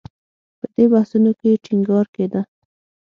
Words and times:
په 0.59 0.65
دې 0.75 0.85
بحثونو 0.91 1.31
کې 1.39 1.61
ټینګار 1.65 2.05
کېده 2.15 2.41